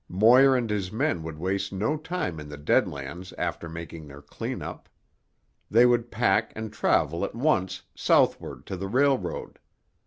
Moir 0.09 0.55
and 0.55 0.67
his 0.71 0.91
men 0.91 1.21
would 1.21 1.37
waste 1.37 1.71
no 1.71 1.95
time 1.95 2.39
in 2.39 2.49
the 2.49 2.57
Dead 2.57 2.87
Lands 2.87 3.33
after 3.37 3.69
making 3.69 4.07
their 4.07 4.23
cleanup. 4.23 4.89
They 5.69 5.85
would 5.85 6.09
pack 6.09 6.51
and 6.55 6.73
travel 6.73 7.23
at 7.23 7.35
once, 7.35 7.83
southward, 7.93 8.65
to 8.65 8.75
the 8.75 8.87
railroad. 8.87 9.59